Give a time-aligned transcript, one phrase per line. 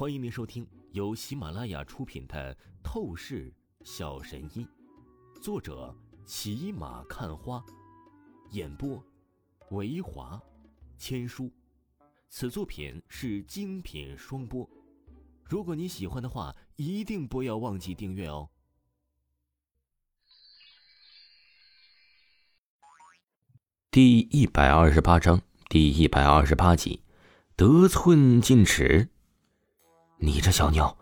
[0.00, 3.52] 欢迎您收听由喜马拉雅出品的《透视
[3.84, 4.66] 小神医》，
[5.42, 7.62] 作者骑马看花，
[8.52, 9.04] 演播
[9.72, 10.40] 维华
[10.96, 11.52] 千书。
[12.30, 14.66] 此作品是精品双播。
[15.44, 18.48] 如果你喜欢的话，一定不要忘记订阅哦。
[23.90, 27.02] 第一百二十八章第一百二十八集，
[27.54, 29.10] 得寸进尺。
[30.22, 30.94] 你这小妞，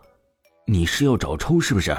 [0.65, 1.95] 你是要找抽是不是？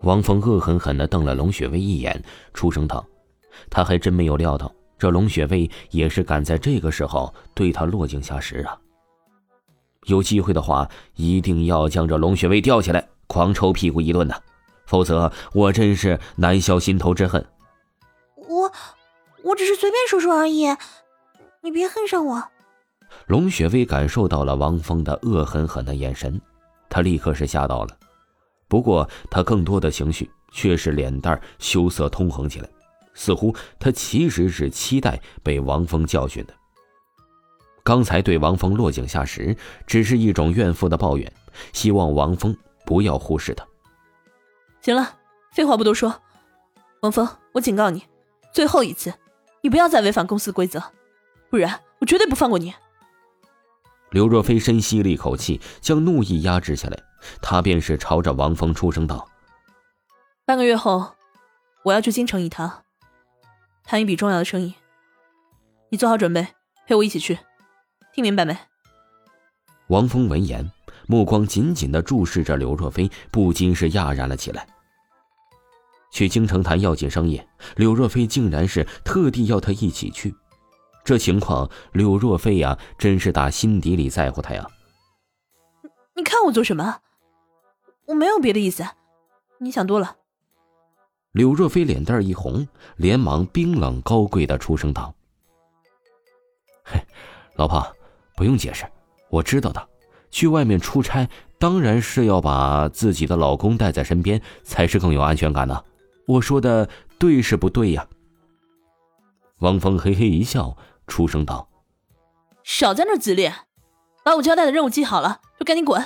[0.00, 2.20] 王峰恶狠狠的瞪了龙雪薇一眼，
[2.54, 3.06] 出声道
[3.68, 8.78] ：“他还真没有料到，这龙雪薇也是敢在这个时候对他落井下石啊！
[10.04, 14.34] 有机会的话，一定要将这龙雪薇吊起来，狂抽屁股一顿呐！
[14.86, 17.44] 否则我真是难消心头之恨。”
[18.48, 18.72] 我。
[19.44, 20.68] 我只是随便说说而已，
[21.62, 22.51] 你别恨上我。
[23.26, 26.40] 龙雪薇感受到了王峰的恶狠狠的眼神，
[26.88, 27.96] 她立刻是吓到了。
[28.68, 32.68] 不过，她更多的情绪却是脸蛋羞涩通红起来，
[33.14, 36.54] 似乎她其实是期待被王峰教训的。
[37.84, 41.32] 刚才对王峰落井下石，只是一种怨妇的抱怨，
[41.72, 43.66] 希望王峰不要忽视她。
[44.80, 45.16] 行了，
[45.52, 46.22] 废话不多说，
[47.00, 48.04] 王峰，我警告你，
[48.52, 49.12] 最后一次。
[49.64, 50.82] 你不要再违反公司规则，
[51.48, 52.74] 不然我绝对不放过你。
[54.12, 57.02] 刘若飞深吸了一口气，将怒意压制下来，
[57.40, 59.26] 他便是朝着王峰出声道
[60.44, 61.14] ：“半个月后，
[61.82, 62.84] 我要去京城一趟，
[63.84, 64.74] 谈一笔重要的生意。
[65.88, 66.46] 你做好准备，
[66.86, 67.38] 陪我一起去，
[68.14, 68.56] 听明白没？”
[69.88, 70.70] 王峰闻言，
[71.06, 74.66] 目光紧紧的注视着刘若飞，不禁是讶然了起来。
[76.12, 77.40] 去京城谈要紧生意，
[77.76, 80.34] 柳若飞竟然是特地要他一起去，
[81.04, 84.66] 这情况，柳若飞呀，真是打心底里在乎他呀。
[86.14, 87.00] 你看我做什么？
[88.06, 88.84] 我没有别的意思，
[89.58, 90.16] 你想多了。
[91.32, 95.14] 柳若飞脸蛋一红，连忙冰冷高贵的出声道
[96.84, 97.00] ：“嘿，
[97.56, 97.84] 老婆，
[98.36, 98.84] 不用解释，
[99.30, 99.88] 我知道的。
[100.30, 105.84] 去外面出差，当然是要把自己的老公带在身边，才是更有安全感的。”
[106.26, 106.88] 我说的
[107.18, 108.06] 对是不对呀？
[109.58, 110.76] 王峰嘿嘿一笑，
[111.12, 111.68] 出声道
[112.64, 113.52] ：“少在那自恋，
[114.24, 116.02] 把我交代的任务记好了，就赶紧滚。”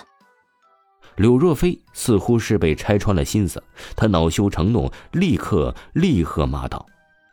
[1.15, 3.63] 柳若飞似乎是被拆穿了心思，
[3.95, 6.85] 他恼羞成怒，立刻厉喝骂道：“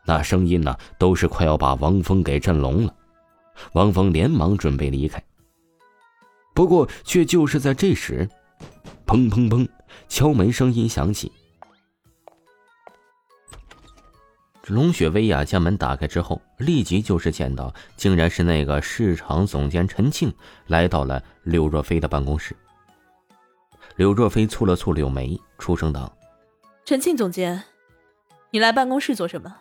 [0.06, 2.94] 那声音呢，都是快要把王峰给震聋了。”
[3.74, 5.20] 王峰连忙准备离开，
[6.54, 8.28] 不过却就是在这时，
[9.04, 9.68] 砰砰砰，
[10.08, 11.32] 敲门声音响起。
[14.68, 20.32] 龙雪薇呀，将门打开之后，立即就是见到，竟然是那个市场总监陈庆
[20.68, 22.56] 来到了柳若飞的办公室。
[23.96, 26.16] 柳若飞蹙了蹙柳眉，出声道
[26.84, 27.62] ：“陈庆总监，
[28.50, 29.54] 你来办公室做什么？”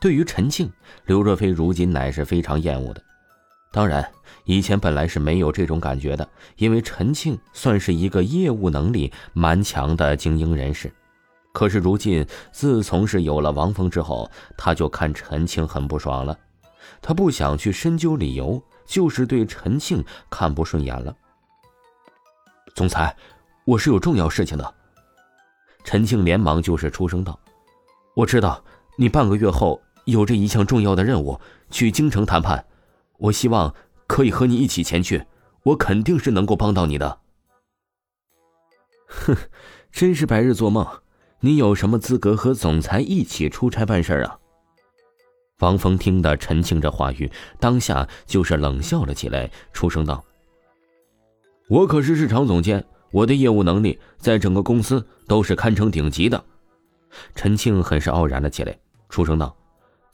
[0.00, 0.72] 对于陈庆，
[1.06, 3.02] 柳若飞如今乃是非常厌恶的。
[3.72, 4.08] 当然，
[4.44, 10.92] 以前本来是没有这种感觉的，因为陈庆算是一个业务能力蛮强的精英人士。
[11.52, 16.36] 可是如今，自从是有了王峰之后，他就看陈庆很不爽了。
[17.00, 21.14] 他不想去深究理由，就是对陈庆看不顺眼了。
[22.74, 23.14] 总裁，
[23.64, 24.74] 我是有重要事情的。
[25.84, 27.38] 陈庆连忙就是出声道
[28.16, 28.64] ：“我知道
[28.96, 31.38] 你半个月后有这一项重要的任务，
[31.70, 32.64] 去京城谈判。
[33.18, 33.74] 我希望
[34.06, 35.26] 可以和你一起前去，
[35.64, 37.20] 我肯定是能够帮到你的。”
[39.06, 39.36] 哼，
[39.90, 41.01] 真是白日做梦。
[41.44, 44.38] 你有什么资格和总裁一起出差办事啊？
[45.58, 50.24] 王峰听得陈庆这话语，当下就是冷笑了起来，出声道
[51.68, 56.44] ：“我可是市场总监，我的业务能力在整个公司都是堪称顶级的。”
[57.34, 58.78] 陈庆很是傲然了起来，
[59.08, 59.56] 出声道：“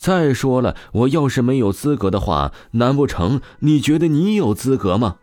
[0.00, 5.18] 再说了，我要是没有资格的话，难不成你觉得你有资格吗？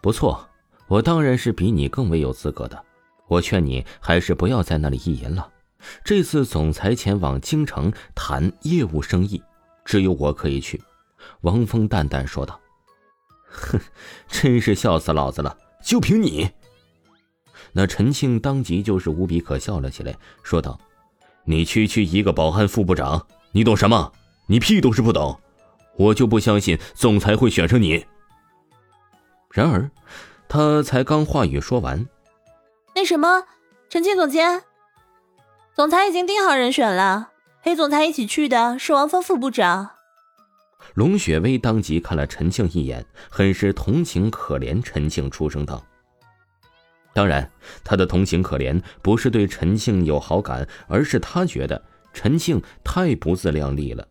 [0.00, 0.48] 不错，
[0.88, 2.82] 我当然是比你更为有资格的。”
[3.28, 5.48] 我劝你还是不要在那里意淫了。
[6.04, 9.42] 这次总裁前往京城谈业务生意，
[9.84, 10.82] 只有我可以去。”
[11.42, 12.60] 王峰淡淡说道。
[13.48, 13.80] “哼，
[14.28, 15.56] 真是笑死老子了！
[15.84, 16.50] 就凭你？”
[17.72, 20.78] 那陈庆当即就是无比可笑了起来，说道
[21.44, 24.12] ：“你区区一个保安副部长，你懂什么？
[24.46, 25.38] 你屁都是不懂！
[25.96, 28.04] 我就不相信总裁会选上你。”
[29.50, 29.90] 然而，
[30.48, 32.06] 他才刚话语说完。
[32.96, 33.44] 那什么，
[33.90, 34.62] 陈庆总监，
[35.74, 37.28] 总裁已经定好人选了，
[37.62, 39.90] 陪总裁一起去的是王峰副部长。
[40.94, 45.84] 龙雪薇当即看了陈庆一眼，很是同情可怜陈庆，出声道
[47.12, 47.50] ：“当然，
[47.84, 51.84] 他的同情可怜不是对陈庆有好感，而是他觉得
[52.14, 54.08] 陈庆太不自量力了，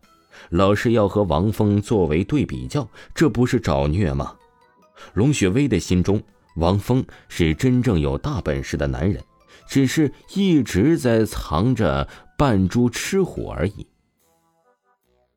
[0.50, 4.36] 老是要和王峰作为对比较，这不是找虐吗？”
[5.14, 6.22] 龙雪薇的心中，
[6.56, 9.22] 王峰是真正有大本事的男人，
[9.66, 13.86] 只是一直在藏着扮猪吃虎而已。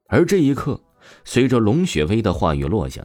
[0.07, 0.81] 而这一刻。
[1.24, 3.04] 随着龙雪薇的话语落下，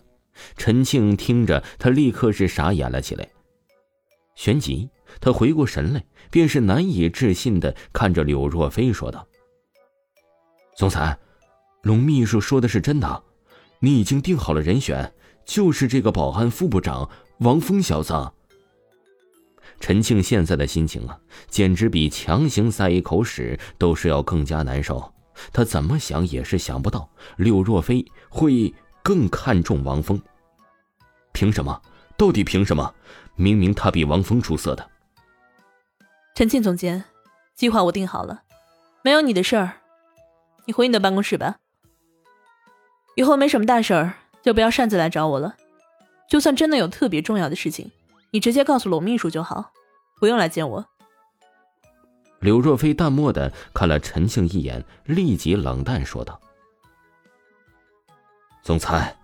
[0.58, 3.26] 陈庆听着，他立刻是傻眼了起来。
[4.34, 4.90] 旋即，
[5.20, 9.26] 他回过神来，便是难以置信的看着柳若飞说道
[10.76, 11.16] ：“总裁，
[11.82, 13.22] 龙秘书说的是真的，
[13.78, 15.14] 你已经定好了人选，
[15.46, 17.08] 就是这个保安副部长
[17.38, 18.12] 王峰小子。”
[19.80, 25.12] 陈庆现在的心情啊，简直比强行塞一口屎都是要更加难受。
[25.52, 28.72] 他怎么想也是想不到，柳若飞会
[29.02, 30.20] 更看重王峰。
[31.32, 31.82] 凭什么？
[32.16, 32.94] 到底凭什么？
[33.34, 34.88] 明明他比王峰出色的。
[36.36, 37.04] 陈庆总监，
[37.56, 38.42] 计划我定好了，
[39.02, 39.80] 没有你的事儿，
[40.66, 41.56] 你回你的办公室吧。
[43.16, 45.56] 以后没什么大事儿，就不要擅自来找我了。
[46.28, 47.90] 就算真的有特别重要的事情，
[48.30, 49.72] 你直接告诉龙秘书就好，
[50.18, 50.84] 不用来见我。
[52.40, 56.40] 柳若飞淡漠的看了陈庆一眼，立即冷淡说道
[58.62, 59.16] ：“总裁。”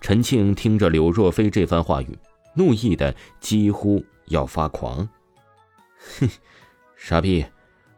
[0.00, 2.18] 陈庆听着柳若飞这番话语，
[2.54, 5.08] 怒意的几乎要发狂。
[6.18, 6.28] 哼，
[6.96, 7.44] 傻逼，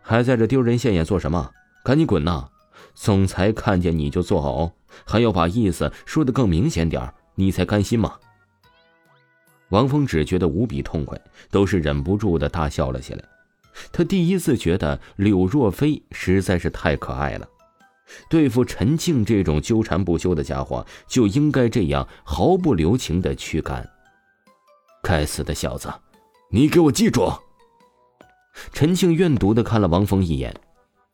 [0.01, 1.51] 还在这丢人现眼做什么？
[1.85, 2.49] 赶紧滚呐！
[2.95, 4.73] 总裁看见你就作呕，
[5.05, 8.15] 还要把意思说的更明显点儿你才甘心吗？
[9.71, 11.21] 王峰只觉得无比痛快，
[11.51, 13.25] 都是忍不住的大笑了起来。
[13.91, 17.49] 他第一次觉得柳若飞实在是太可爱了，
[18.31, 23.89] 对付陈庆这种纠缠不休的家伙，就应该这样毫不留情的驱赶。
[25.03, 25.93] 该死的小子，
[26.51, 27.33] 你给我记住！
[28.73, 30.55] 陈庆怨毒的看了王峰一眼，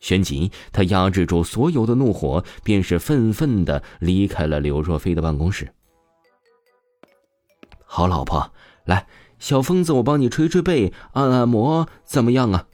[0.00, 5.72] 旋即他压制住所有的怒火，便是愤愤的离开了柳若飞的办公室。
[7.93, 8.53] 好老婆，
[8.85, 9.05] 来。
[9.41, 12.67] 小疯子，我帮你捶捶背、按按摩，怎么样啊？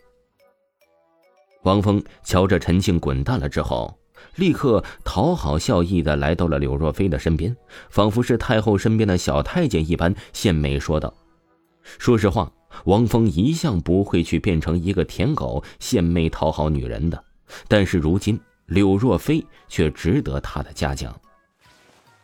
[1.63, 3.99] 王峰瞧着陈庆滚蛋了之后，
[4.35, 7.57] 立刻讨好笑意的来到了柳若飞的身边，
[7.89, 11.15] 仿佛是太后身边的小太监一般，献媚说道
[11.99, 12.53] ：“说实话，
[12.85, 17.25] 王峰一向不会去变成一个舔狗，献媚讨好女人的，
[17.69, 21.19] 但是如今柳若飞却值得他的嘉奖。”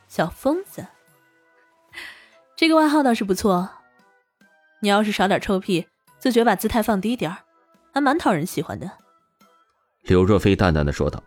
[0.09, 0.85] 小疯子，
[2.63, 3.69] 这个外号倒是不错。
[4.83, 5.89] 你要是少点臭屁，
[6.21, 7.39] 自觉把姿态放低点
[7.93, 8.89] 还蛮讨人喜欢的。”
[10.07, 11.21] 柳若飞淡淡的说道，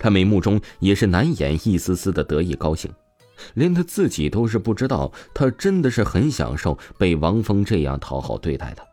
[0.00, 2.92] 他眉目中也是难掩一丝丝的得意高兴，
[3.54, 8.84] 连他自己都是不知道，他真的是很享受被王峰这样讨好对待的。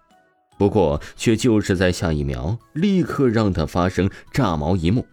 [0.59, 5.03] 不过，却就是在下一秒，立刻让他发生炸毛一幕：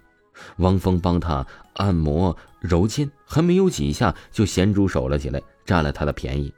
[0.59, 1.47] 王峰帮他
[1.77, 6.53] 按摩揉肩，还没有几下就咸猪手了起来，占了他的便宜。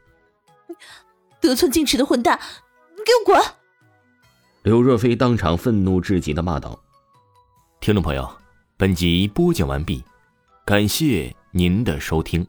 [1.41, 2.41] 得寸进尺的混蛋，
[2.97, 3.55] 你给我滚！
[4.63, 6.81] 刘若飞当场愤怒至极的骂道
[7.81, 8.27] ：“听众朋友，
[8.79, 10.03] 本集播讲完毕，
[10.65, 12.47] 感谢您的收听。”